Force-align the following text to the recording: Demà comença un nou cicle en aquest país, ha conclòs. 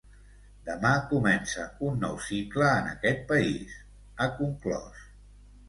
Demà 0.69 0.93
comença 1.11 1.65
un 1.91 2.01
nou 2.05 2.17
cicle 2.29 2.71
en 2.79 2.89
aquest 2.95 3.23
país, 3.35 3.79
ha 4.27 4.31
conclòs. 4.43 5.07